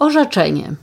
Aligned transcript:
Orzeczenie. 0.00 0.74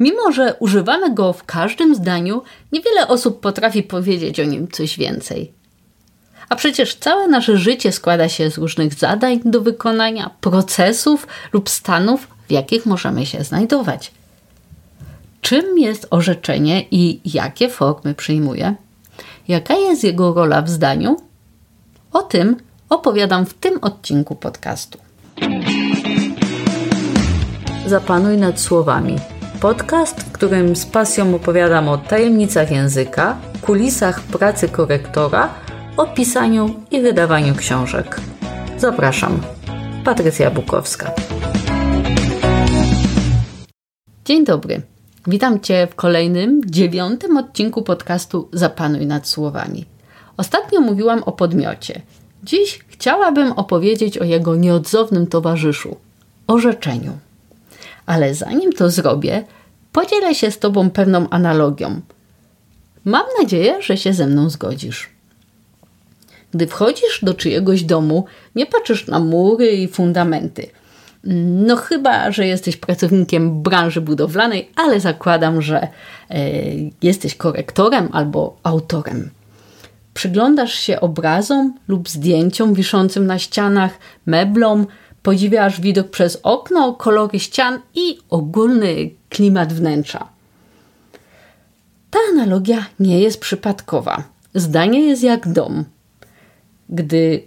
Mimo, 0.00 0.32
że 0.32 0.54
używamy 0.58 1.14
go 1.14 1.32
w 1.32 1.44
każdym 1.44 1.94
zdaniu, 1.94 2.42
niewiele 2.72 3.08
osób 3.08 3.40
potrafi 3.40 3.82
powiedzieć 3.82 4.40
o 4.40 4.44
nim 4.44 4.68
coś 4.68 4.98
więcej. 4.98 5.52
A 6.48 6.56
przecież 6.56 6.94
całe 6.94 7.28
nasze 7.28 7.56
życie 7.56 7.92
składa 7.92 8.28
się 8.28 8.50
z 8.50 8.58
różnych 8.58 8.94
zadań 8.94 9.40
do 9.44 9.60
wykonania, 9.60 10.30
procesów 10.40 11.26
lub 11.52 11.70
stanów, 11.70 12.28
w 12.48 12.52
jakich 12.52 12.86
możemy 12.86 13.26
się 13.26 13.44
znajdować. 13.44 14.12
Czym 15.40 15.78
jest 15.78 16.06
orzeczenie 16.10 16.84
i 16.90 17.20
jakie 17.34 17.68
formy 17.68 18.14
przyjmuje? 18.14 18.74
Jaka 19.48 19.74
jest 19.74 20.04
jego 20.04 20.34
rola 20.34 20.62
w 20.62 20.68
zdaniu? 20.68 21.16
O 22.12 22.22
tym 22.22 22.56
opowiadam 22.88 23.46
w 23.46 23.54
tym 23.54 23.78
odcinku 23.82 24.36
podcastu. 24.36 25.09
Zapanuj 27.90 28.36
nad 28.36 28.60
słowami. 28.60 29.16
Podcast, 29.60 30.20
w 30.20 30.32
którym 30.32 30.76
z 30.76 30.86
pasją 30.86 31.34
opowiadam 31.34 31.88
o 31.88 31.98
tajemnicach 31.98 32.70
języka, 32.70 33.36
kulisach 33.62 34.20
pracy 34.20 34.68
korektora, 34.68 35.54
o 35.96 36.06
pisaniu 36.06 36.74
i 36.90 37.00
wydawaniu 37.00 37.54
książek. 37.54 38.20
Zapraszam. 38.78 39.40
Patrycja 40.04 40.50
Bukowska. 40.50 41.12
Dzień 44.24 44.44
dobry. 44.44 44.82
Witam 45.26 45.60
Cię 45.60 45.88
w 45.90 45.94
kolejnym, 45.94 46.60
dziewiątym 46.66 47.36
odcinku 47.36 47.82
podcastu 47.82 48.48
Zapanuj 48.52 49.06
nad 49.06 49.28
słowami. 49.28 49.84
Ostatnio 50.36 50.80
mówiłam 50.80 51.22
o 51.22 51.32
podmiocie. 51.32 52.02
Dziś 52.44 52.84
chciałabym 52.88 53.52
opowiedzieć 53.52 54.18
o 54.18 54.24
jego 54.24 54.56
nieodzownym 54.56 55.26
towarzyszu 55.26 55.96
orzeczeniu. 56.46 57.18
Ale 58.10 58.34
zanim 58.34 58.72
to 58.72 58.90
zrobię, 58.90 59.44
podzielę 59.92 60.34
się 60.34 60.50
z 60.50 60.58
Tobą 60.58 60.90
pewną 60.90 61.28
analogią. 61.28 62.00
Mam 63.04 63.26
nadzieję, 63.40 63.82
że 63.82 63.96
się 63.96 64.12
ze 64.12 64.26
mną 64.26 64.50
zgodzisz. 64.50 65.08
Gdy 66.50 66.66
wchodzisz 66.66 67.20
do 67.22 67.34
czyjegoś 67.34 67.82
domu, 67.82 68.24
nie 68.54 68.66
patrzysz 68.66 69.06
na 69.06 69.20
mury 69.20 69.72
i 69.72 69.88
fundamenty. 69.88 70.66
No 71.64 71.76
chyba, 71.76 72.32
że 72.32 72.46
jesteś 72.46 72.76
pracownikiem 72.76 73.62
branży 73.62 74.00
budowlanej, 74.00 74.70
ale 74.76 75.00
zakładam, 75.00 75.62
że 75.62 75.80
e, 75.80 75.88
jesteś 77.02 77.34
korektorem 77.34 78.08
albo 78.12 78.56
autorem. 78.62 79.30
Przyglądasz 80.14 80.74
się 80.74 81.00
obrazom 81.00 81.74
lub 81.88 82.08
zdjęciom 82.08 82.74
wiszącym 82.74 83.26
na 83.26 83.38
ścianach, 83.38 83.98
meblom, 84.26 84.86
Podziwiasz 85.22 85.80
widok 85.80 86.10
przez 86.10 86.40
okno, 86.42 86.92
kolory 86.92 87.40
ścian 87.40 87.80
i 87.94 88.18
ogólny 88.30 89.10
klimat 89.28 89.72
wnętrza. 89.72 90.28
Ta 92.10 92.18
analogia 92.32 92.86
nie 93.00 93.20
jest 93.20 93.40
przypadkowa. 93.40 94.24
Zdanie 94.54 95.00
jest 95.00 95.22
jak 95.22 95.52
dom. 95.52 95.84
Gdy 96.88 97.42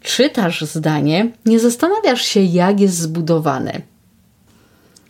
czytasz 0.00 0.62
zdanie, 0.62 1.32
nie 1.46 1.60
zastanawiasz 1.60 2.22
się, 2.22 2.40
jak 2.40 2.80
jest 2.80 2.98
zbudowane. 2.98 3.80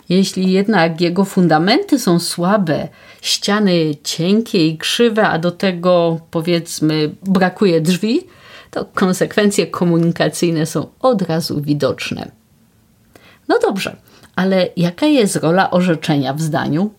Jeśli 0.08 0.52
jednak 0.52 1.00
jego 1.00 1.24
fundamenty 1.24 1.98
są 1.98 2.18
słabe, 2.18 2.88
ściany 3.22 3.94
cienkie 4.04 4.66
i 4.66 4.78
krzywe, 4.78 5.28
a 5.28 5.38
do 5.38 5.50
tego 5.50 6.20
powiedzmy 6.30 7.14
brakuje 7.22 7.80
drzwi, 7.80 8.26
to 8.74 8.84
konsekwencje 8.84 9.66
komunikacyjne 9.66 10.66
są 10.66 10.86
od 11.00 11.22
razu 11.22 11.60
widoczne. 11.60 12.30
No 13.48 13.58
dobrze, 13.58 13.96
ale 14.36 14.68
jaka 14.76 15.06
jest 15.06 15.36
rola 15.36 15.70
orzeczenia 15.70 16.34
w 16.34 16.40
zdaniu? 16.40 16.90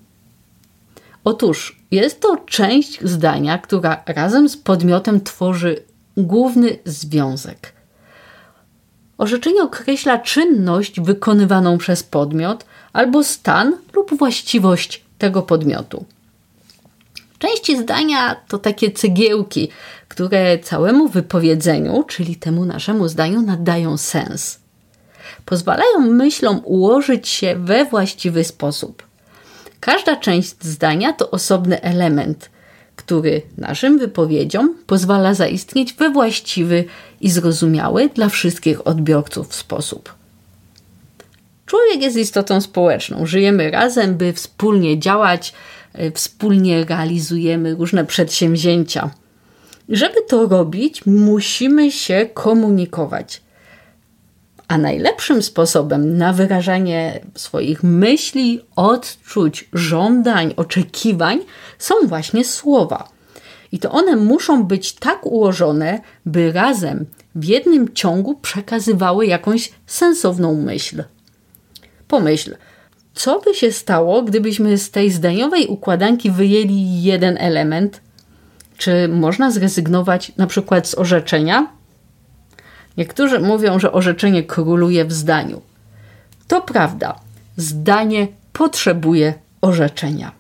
Otóż 1.24 1.80
jest 1.92 2.22
to 2.22 2.38
część 2.38 3.00
zdania, 3.02 3.58
która 3.58 4.04
razem 4.06 4.50
z 4.50 4.58
podmiotem 4.58 5.22
tworzy 5.22 5.84
główny 6.18 6.78
związek. 6.86 7.74
Orzeczenie 9.18 9.64
określa 9.64 10.18
czynność 10.18 11.02
wykonywaną 11.02 11.78
przez 11.78 12.04
podmiot 12.04 12.66
albo 12.94 13.24
stan 13.24 13.78
lub 13.94 14.18
właściwość 14.18 15.04
tego 15.18 15.42
podmiotu. 15.42 16.06
Części 17.40 17.78
zdania 17.78 18.36
to 18.48 18.58
takie 18.58 18.92
cegiełki, 18.92 19.70
które 20.16 20.60
całemu 20.60 21.08
wypowiedzeniu, 21.08 22.04
czyli 22.04 22.36
temu 22.36 22.66
naszemu 22.66 23.08
zdaniu, 23.08 23.42
nadają 23.42 23.98
sens. 23.98 24.60
Pozwalają 25.46 26.00
myślom 26.00 26.62
ułożyć 26.64 27.28
się 27.28 27.56
we 27.56 27.86
właściwy 27.86 28.44
sposób. 28.44 29.04
Każda 29.80 30.16
część 30.16 30.56
zdania 30.62 31.14
to 31.14 31.32
osobny 31.32 31.82
element, 31.82 32.50
który 32.96 33.42
naszym 33.58 34.00
wypowiedziom 34.00 34.76
pozwala 34.88 35.34
zaistnieć 35.34 35.94
we 35.94 36.10
właściwy 36.10 36.84
i 37.22 37.30
zrozumiały 37.30 38.10
dla 38.10 38.30
wszystkich 38.30 38.88
odbiorców 38.88 39.56
sposób. 39.56 40.14
Człowiek 41.66 42.02
jest 42.02 42.18
istotą 42.18 42.62
społeczną. 42.62 43.26
Żyjemy 43.26 43.72
razem, 43.72 44.16
by 44.18 44.34
wspólnie 44.34 45.00
działać, 45.00 45.54
y, 46.00 46.12
wspólnie 46.12 46.86
realizujemy 46.86 47.76
różne 47.76 48.06
przedsięwzięcia. 48.06 49.12
Żeby 49.90 50.22
to 50.28 50.48
robić, 50.48 51.06
musimy 51.06 51.92
się 51.92 52.30
komunikować. 52.34 53.42
A 54.68 54.78
najlepszym 54.78 55.44
sposobem 55.44 56.18
na 56.18 56.34
wyrażanie 56.34 57.20
swoich 57.36 57.84
myśli, 57.84 58.62
odczuć, 58.76 59.70
żądań, 59.74 60.54
oczekiwań 60.58 61.40
są 61.78 61.96
właśnie 62.06 62.46
słowa. 62.46 63.10
I 63.72 63.80
to 63.80 63.92
one 63.92 64.16
muszą 64.16 64.64
być 64.64 64.94
tak 64.94 65.26
ułożone, 65.26 66.00
by 66.26 66.52
razem 66.52 67.06
w 67.36 67.44
jednym 67.44 67.94
ciągu 67.94 68.36
przekazywały 68.36 69.26
jakąś 69.26 69.72
sensowną 69.86 70.62
myśl. 70.62 71.04
Pomyśl, 72.08 72.56
co 73.14 73.40
by 73.40 73.54
się 73.54 73.72
stało, 73.72 74.22
gdybyśmy 74.22 74.78
z 74.78 74.92
tej 74.92 75.12
zdaniowej 75.12 75.68
układanki 75.68 76.32
wyjęli 76.32 77.04
jeden 77.04 77.38
element, 77.38 78.02
czy 78.78 79.08
można 79.08 79.52
zrezygnować 79.52 80.32
na 80.38 80.48
przykład 80.48 80.88
z 80.88 80.98
orzeczenia? 80.98 81.68
Niektórzy 82.98 83.40
mówią, 83.40 83.80
że 83.80 83.92
orzeczenie 83.92 84.44
króluje 84.44 85.06
w 85.06 85.14
zdaniu. 85.14 85.62
To 86.48 86.62
prawda, 86.62 87.20
zdanie 87.58 88.28
potrzebuje 88.54 89.34
orzeczenia. 89.62 90.32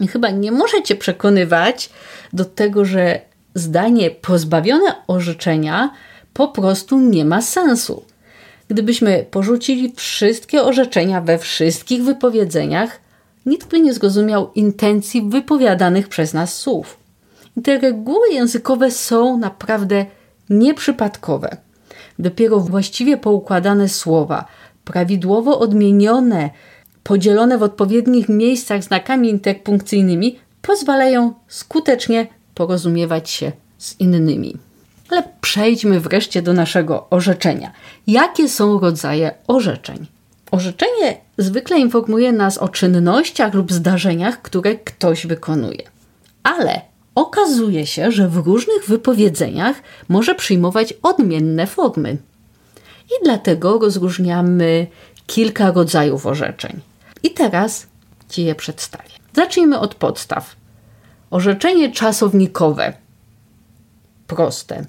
I 0.00 0.08
chyba 0.08 0.30
nie 0.30 0.52
możecie 0.52 0.96
przekonywać 0.96 1.90
do 2.32 2.44
tego, 2.44 2.84
że 2.84 3.20
zdanie 3.54 4.10
pozbawione 4.10 4.94
orzeczenia 5.06 5.90
po 6.34 6.48
prostu 6.48 7.00
nie 7.00 7.24
ma 7.24 7.42
sensu. 7.42 8.04
Gdybyśmy 8.68 9.26
porzucili 9.30 9.92
wszystkie 9.96 10.62
orzeczenia 10.62 11.20
we 11.20 11.38
wszystkich 11.38 12.02
wypowiedzeniach, 12.02 13.00
nikt 13.46 13.68
by 13.68 13.80
nie 13.80 13.94
zrozumiał 13.94 14.50
intencji 14.54 15.22
wypowiadanych 15.22 16.08
przez 16.08 16.34
nas 16.34 16.58
słów. 16.58 16.96
I 17.56 17.62
te 17.62 17.78
reguły 17.78 18.28
językowe 18.30 18.90
są 18.90 19.38
naprawdę 19.38 20.06
nieprzypadkowe. 20.50 21.56
Dopiero 22.18 22.60
właściwie 22.60 23.16
poukładane 23.16 23.88
słowa, 23.88 24.44
prawidłowo 24.84 25.58
odmienione, 25.58 26.50
podzielone 27.02 27.58
w 27.58 27.62
odpowiednich 27.62 28.28
miejscach 28.28 28.82
znakami 28.82 29.30
interpunkcyjnymi, 29.30 30.38
pozwalają 30.62 31.34
skutecznie 31.48 32.26
porozumiewać 32.54 33.30
się 33.30 33.52
z 33.78 34.00
innymi. 34.00 34.56
Ale 35.10 35.22
przejdźmy 35.40 36.00
wreszcie 36.00 36.42
do 36.42 36.52
naszego 36.52 37.06
orzeczenia. 37.10 37.72
Jakie 38.06 38.48
są 38.48 38.80
rodzaje 38.80 39.34
orzeczeń? 39.46 40.06
Orzeczenie 40.52 41.20
zwykle 41.38 41.78
informuje 41.78 42.32
nas 42.32 42.58
o 42.58 42.68
czynnościach 42.68 43.54
lub 43.54 43.72
zdarzeniach, 43.72 44.42
które 44.42 44.74
ktoś 44.74 45.26
wykonuje. 45.26 45.82
Ale 46.42 46.80
okazuje 47.14 47.86
się, 47.86 48.12
że 48.12 48.28
w 48.28 48.36
różnych 48.36 48.86
wypowiedzeniach 48.86 49.76
może 50.08 50.34
przyjmować 50.34 50.94
odmienne 51.02 51.66
formy. 51.66 52.16
I 53.06 53.24
dlatego 53.24 53.78
rozróżniamy 53.78 54.86
kilka 55.26 55.72
rodzajów 55.72 56.26
orzeczeń. 56.26 56.80
I 57.22 57.30
teraz 57.30 57.86
Ci 58.28 58.44
je 58.44 58.54
przedstawię. 58.54 59.10
Zacznijmy 59.36 59.78
od 59.78 59.94
podstaw. 59.94 60.56
Orzeczenie 61.30 61.92
czasownikowe. 61.92 62.92
Proste. 64.26 64.84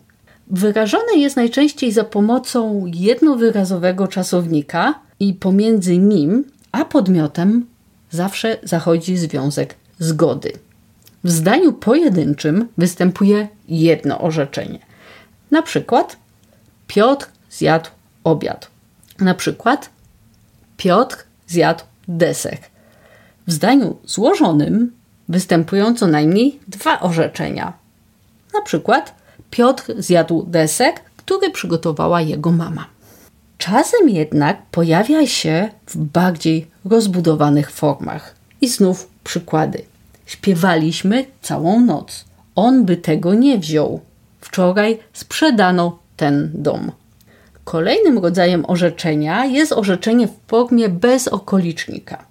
Wyrażone 0.47 1.15
jest 1.15 1.35
najczęściej 1.35 1.91
za 1.91 2.03
pomocą 2.03 2.85
jednowyrazowego 2.85 4.07
czasownika 4.07 4.99
i 5.27 5.33
pomiędzy 5.33 5.97
nim 5.97 6.43
a 6.71 6.85
podmiotem 6.85 7.65
zawsze 8.11 8.57
zachodzi 8.63 9.17
związek 9.17 9.75
zgody. 9.99 10.51
W 11.23 11.31
zdaniu 11.31 11.73
pojedynczym 11.73 12.67
występuje 12.77 13.47
jedno 13.67 14.21
orzeczenie. 14.21 14.79
Na 15.51 15.61
przykład 15.61 16.17
Piotr 16.87 17.27
zjadł 17.49 17.89
obiad. 18.23 18.67
Na 19.19 19.33
przykład 19.33 19.89
Piotr 20.77 21.17
zjadł 21.47 21.83
desek. 22.07 22.61
W 23.47 23.51
zdaniu 23.51 23.97
złożonym 24.05 24.91
występują 25.29 25.95
co 25.95 26.07
najmniej 26.07 26.59
dwa 26.67 26.99
orzeczenia. 26.99 27.73
Na 28.53 28.61
przykład 28.61 29.15
Piotr 29.51 29.83
zjadł 29.97 30.43
desek, 30.47 31.01
który 31.17 31.51
przygotowała 31.51 32.21
jego 32.21 32.51
mama. 32.51 32.92
Czasem 33.63 34.09
jednak 34.09 34.61
pojawia 34.71 35.27
się 35.27 35.69
w 35.85 35.97
bardziej 35.97 36.67
rozbudowanych 36.85 37.71
formach. 37.71 38.35
I 38.61 38.67
znów 38.67 39.09
przykłady. 39.23 39.81
Śpiewaliśmy 40.25 41.25
całą 41.41 41.79
noc. 41.79 42.25
On 42.55 42.85
by 42.85 42.97
tego 42.97 43.33
nie 43.33 43.57
wziął. 43.59 43.99
Wczoraj 44.41 44.99
sprzedano 45.13 45.99
ten 46.17 46.51
dom. 46.53 46.91
Kolejnym 47.63 48.19
rodzajem 48.19 48.65
orzeczenia 48.67 49.45
jest 49.45 49.71
orzeczenie 49.71 50.27
w 50.27 50.47
formie 50.47 50.89
bez 50.89 51.27
okolicznika. 51.27 52.25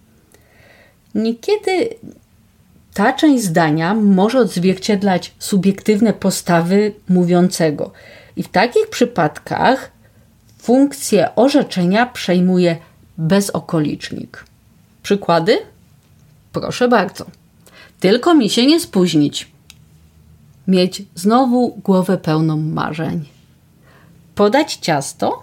Niekiedy 1.14 1.88
ta 2.94 3.12
część 3.12 3.44
zdania 3.44 3.94
może 3.94 4.38
odzwierciedlać 4.38 5.34
subiektywne 5.38 6.12
postawy 6.12 6.94
mówiącego, 7.08 7.92
i 8.36 8.42
w 8.42 8.48
takich 8.48 8.88
przypadkach 8.90 9.91
funkcję 10.62 11.28
orzeczenia 11.36 12.06
przejmuje 12.06 12.76
bezokolicznik. 13.18 14.44
Przykłady? 15.02 15.58
Proszę 16.52 16.88
bardzo. 16.88 17.26
Tylko 18.00 18.34
mi 18.34 18.50
się 18.50 18.66
nie 18.66 18.80
spóźnić. 18.80 19.50
Mieć 20.68 21.02
znowu 21.14 21.68
głowę 21.84 22.18
pełną 22.18 22.56
marzeń. 22.56 23.24
Podać 24.34 24.74
ciasto? 24.74 25.42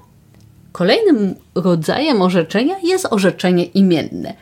Kolejnym 0.72 1.36
rodzajem 1.56 2.22
orzeczenia 2.22 2.76
jest 2.84 3.08
orzeczenie 3.10 3.64
imienne. 3.64 4.34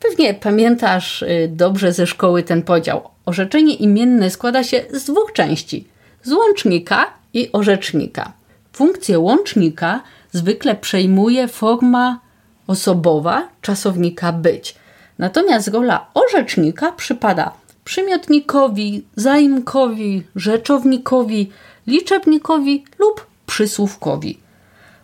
Pewnie 0.00 0.34
pamiętasz 0.34 1.22
y, 1.22 1.50
dobrze 1.52 1.92
ze 1.92 2.06
szkoły 2.06 2.42
ten 2.42 2.62
podział. 2.62 3.08
Orzeczenie 3.26 3.74
imienne 3.74 4.30
składa 4.30 4.64
się 4.64 4.84
z 4.92 5.04
dwóch 5.04 5.32
części: 5.32 5.88
z 6.22 6.32
łącznika 6.32 7.06
i 7.34 7.52
orzecznika. 7.52 8.41
Funkcję 8.72 9.18
łącznika 9.18 10.02
zwykle 10.32 10.74
przejmuje 10.74 11.48
forma 11.48 12.20
osobowa 12.66 13.48
czasownika 13.62 14.32
być. 14.32 14.74
Natomiast 15.18 15.68
rola 15.68 16.06
orzecznika 16.14 16.92
przypada 16.92 17.52
przymiotnikowi, 17.84 19.04
zaimkowi, 19.16 20.22
rzeczownikowi, 20.36 21.50
liczebnikowi 21.86 22.84
lub 22.98 23.26
przysłówkowi. 23.46 24.38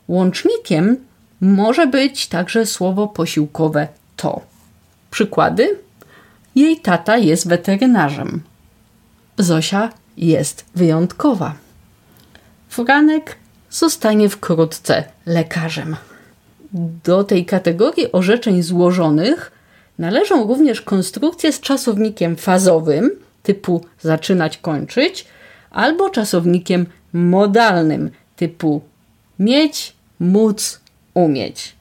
Łącznikiem 0.08 0.96
może 1.40 1.86
być 1.86 2.26
także 2.26 2.66
słowo 2.66 3.08
posiłkowe 3.08 3.88
to. 4.16 4.40
Przykłady? 5.10 5.78
Jej 6.54 6.80
tata 6.80 7.16
jest 7.16 7.48
weterynarzem. 7.48 8.40
Zosia 9.38 9.90
jest 10.16 10.64
wyjątkowa. 10.74 11.54
Franek 12.68 13.36
zostanie 13.70 14.28
wkrótce 14.28 15.04
lekarzem. 15.26 15.96
Do 17.04 17.24
tej 17.24 17.46
kategorii 17.46 18.12
orzeczeń 18.12 18.62
złożonych 18.62 19.52
należą 19.98 20.46
również 20.46 20.80
konstrukcje 20.80 21.52
z 21.52 21.60
czasownikiem 21.60 22.36
fazowym 22.36 23.10
typu 23.42 23.84
zaczynać, 24.00 24.58
kończyć, 24.58 25.26
albo 25.70 26.10
czasownikiem 26.10 26.86
modalnym 27.12 28.10
typu 28.36 28.80
mieć, 29.38 29.92
móc, 30.20 30.80
umieć. 31.14 31.76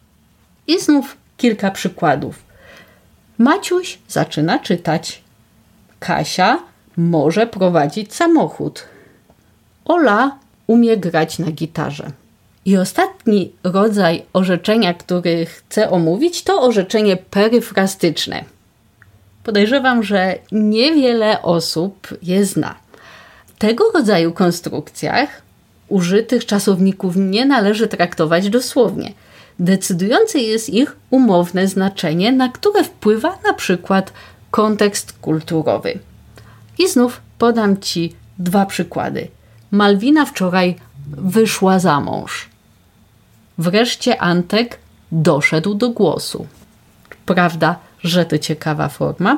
I 0.67 0.79
znów 0.79 1.17
kilka 1.37 1.71
przykładów. 1.71 2.43
Maciuś 3.37 3.99
zaczyna 4.07 4.59
czytać. 4.59 5.21
Kasia 5.99 6.59
może 6.97 7.47
prowadzić 7.47 8.15
samochód. 8.15 8.83
Ola 9.85 10.37
umie 10.67 10.97
grać 10.97 11.39
na 11.39 11.51
gitarze. 11.51 12.11
I 12.65 12.77
ostatni 12.77 13.51
rodzaj 13.63 14.25
orzeczenia, 14.33 14.93
który 14.93 15.45
chcę 15.45 15.89
omówić, 15.89 16.43
to 16.43 16.61
orzeczenie 16.61 17.17
peryfrastyczne. 17.17 18.43
Podejrzewam, 19.43 20.03
że 20.03 20.35
niewiele 20.51 21.41
osób 21.41 22.07
je 22.21 22.45
zna. 22.45 22.75
W 23.47 23.59
tego 23.59 23.91
rodzaju 23.93 24.31
konstrukcjach 24.31 25.41
użytych 25.87 26.45
czasowników 26.45 27.15
nie 27.15 27.45
należy 27.45 27.87
traktować 27.87 28.49
dosłownie. 28.49 29.13
Decydujące 29.59 30.39
jest 30.39 30.69
ich 30.69 30.95
umowne 31.09 31.67
znaczenie, 31.67 32.31
na 32.31 32.49
które 32.49 32.83
wpływa 32.83 33.37
na 33.45 33.53
przykład 33.53 34.13
kontekst 34.51 35.13
kulturowy. 35.21 35.99
I 36.79 36.89
znów 36.89 37.21
podam 37.37 37.77
Ci 37.77 38.15
dwa 38.39 38.65
przykłady. 38.65 39.27
Malwina 39.71 40.25
wczoraj 40.25 40.75
wyszła 41.07 41.79
za 41.79 41.99
mąż. 41.99 42.49
Wreszcie 43.57 44.21
Antek 44.21 44.79
doszedł 45.11 45.73
do 45.73 45.89
głosu. 45.89 46.47
Prawda, 47.25 47.79
że 48.03 48.25
to 48.25 48.37
ciekawa 48.37 48.89
forma? 48.89 49.37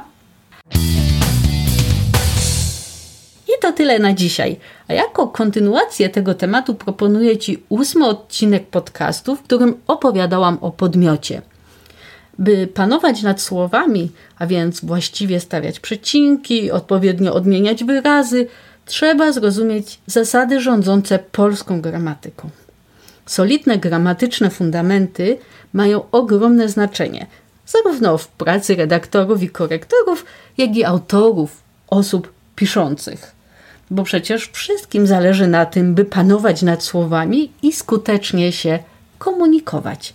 I 3.48 3.52
to 3.62 3.72
tyle 3.72 4.00
na 4.00 4.14
dzisiaj. 4.14 4.58
A 4.88 4.94
jako 4.94 5.28
kontynuację 5.28 6.10
tego 6.10 6.34
tematu 6.34 6.76
proponuję 6.76 7.38
Ci 7.38 7.64
ósmy 7.70 8.08
odcinek 8.08 8.68
podcastu, 8.68 9.36
w 9.36 9.42
którym 9.42 9.76
opowiadałam 9.88 10.58
o 10.62 10.72
podmiocie. 10.72 11.42
By 12.40 12.68
panować 12.68 13.22
nad 13.22 13.42
słowami, 13.42 14.12
a 14.40 14.48
więc 14.48 14.86
właściwie 14.86 15.40
stawiać 15.40 15.80
przecinki, 15.80 16.72
odpowiednio 16.72 17.34
odmieniać 17.34 17.84
wyrazy, 17.84 18.48
trzeba 18.90 19.32
zrozumieć 19.32 20.00
zasady 20.08 20.62
rządzące 20.62 21.20
polską 21.20 21.82
gramatyką. 21.82 22.50
Solidne 23.26 23.78
gramatyczne 23.78 24.50
fundamenty 24.50 25.38
mają 25.74 26.12
ogromne 26.12 26.70
znaczenie, 26.70 27.28
zarówno 27.66 28.18
w 28.18 28.28
pracy 28.28 28.76
redaktorów 28.76 29.44
i 29.44 29.50
korektorów, 29.50 30.26
jak 30.58 30.76
i 30.76 30.86
autorów, 30.86 31.62
osób 31.88 32.34
piszących. 32.56 33.32
Bo 33.92 34.04
przecież 34.04 34.50
wszystkim 34.54 35.08
zależy 35.08 35.48
na 35.48 35.66
tym, 35.66 35.96
by 35.96 36.06
panować 36.06 36.62
nad 36.62 36.84
słowami 36.84 37.52
i 37.62 37.74
skutecznie 37.74 38.52
się 38.52 38.80
komunikować. 39.18 40.14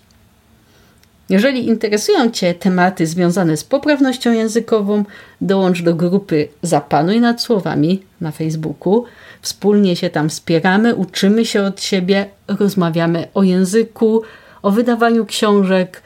Jeżeli 1.28 1.66
interesują 1.66 2.30
Cię 2.30 2.54
tematy 2.54 3.06
związane 3.06 3.56
z 3.56 3.64
poprawnością 3.64 4.32
językową, 4.32 5.04
dołącz 5.40 5.82
do 5.82 5.94
grupy 5.94 6.48
Zapanuj 6.62 7.20
nad 7.20 7.42
słowami 7.42 8.02
na 8.20 8.30
Facebooku. 8.30 9.04
Wspólnie 9.42 9.96
się 9.96 10.10
tam 10.10 10.28
wspieramy, 10.28 10.94
uczymy 10.94 11.46
się 11.46 11.62
od 11.62 11.82
siebie, 11.82 12.26
rozmawiamy 12.48 13.28
o 13.34 13.42
języku, 13.42 14.22
o 14.62 14.70
wydawaniu 14.70 15.26
książek, 15.26 16.02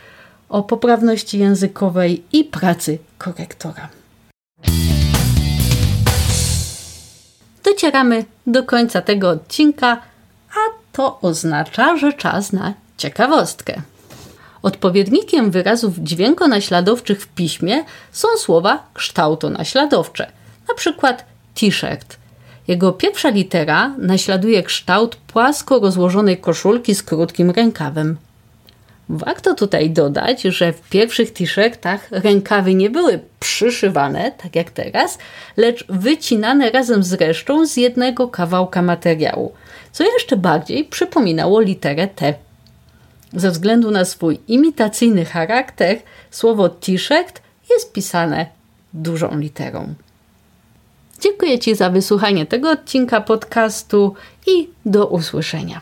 o 0.48 0.62
poprawności 0.62 1.38
językowej 1.38 2.22
i 2.32 2.44
pracy 2.44 2.98
korektora. 3.18 3.88
Docieramy 7.64 8.24
do 8.46 8.62
końca 8.62 9.02
tego 9.02 9.30
odcinka, 9.30 10.02
a 10.50 10.60
to 10.92 11.18
oznacza, 11.20 11.96
że 11.96 12.12
czas 12.12 12.52
na 12.52 12.74
ciekawostkę. 12.96 13.82
Odpowiednikiem 14.68 15.50
wyrazów 15.50 15.98
dźwiękonaśladowczych 15.98 17.22
w 17.22 17.28
piśmie 17.28 17.84
są 18.12 18.28
słowa 18.38 18.82
kształtonaśladowcze, 18.94 20.32
na 20.68 20.74
przykład 20.74 21.24
t-shirt. 21.54 22.16
Jego 22.68 22.92
pierwsza 22.92 23.28
litera 23.28 23.94
naśladuje 23.98 24.62
kształt 24.62 25.16
płasko 25.16 25.78
rozłożonej 25.78 26.38
koszulki 26.38 26.94
z 26.94 27.02
krótkim 27.02 27.50
rękawem. 27.50 28.16
Warto 29.08 29.54
tutaj 29.54 29.90
dodać, 29.90 30.42
że 30.42 30.72
w 30.72 30.80
pierwszych 30.80 31.32
t-shirtach 31.32 32.08
rękawy 32.10 32.74
nie 32.74 32.90
były 32.90 33.20
przyszywane, 33.40 34.32
tak 34.42 34.56
jak 34.56 34.70
teraz, 34.70 35.18
lecz 35.56 35.86
wycinane 35.88 36.70
razem 36.70 37.02
z 37.02 37.12
resztą 37.12 37.66
z 37.66 37.76
jednego 37.76 38.28
kawałka 38.28 38.82
materiału, 38.82 39.52
co 39.92 40.04
jeszcze 40.04 40.36
bardziej 40.36 40.84
przypominało 40.84 41.60
literę 41.60 42.08
T. 42.08 42.34
Ze 43.32 43.50
względu 43.50 43.90
na 43.90 44.04
swój 44.04 44.38
imitacyjny 44.48 45.24
charakter, 45.24 45.98
słowo 46.30 46.68
t-shirt 46.68 47.42
jest 47.70 47.92
pisane 47.92 48.46
dużą 48.92 49.38
literą. 49.38 49.94
Dziękuję 51.20 51.58
Ci 51.58 51.74
za 51.74 51.90
wysłuchanie 51.90 52.46
tego 52.46 52.70
odcinka 52.70 53.20
podcastu 53.20 54.14
i 54.46 54.70
do 54.86 55.06
usłyszenia. 55.06 55.80